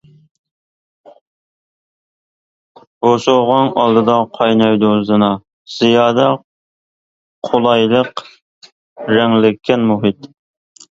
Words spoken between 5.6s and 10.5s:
زىيادە قولايلىق، رەڭلىككەن مۇھىت.